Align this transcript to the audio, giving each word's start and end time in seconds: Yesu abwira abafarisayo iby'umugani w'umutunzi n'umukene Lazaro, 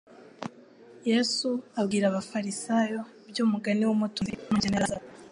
Yesu 1.11 1.49
abwira 1.79 2.05
abafarisayo 2.07 2.99
iby'umugani 3.29 3.83
w'umutunzi 3.85 4.33
n'umukene 4.37 4.77
Lazaro, 4.81 5.05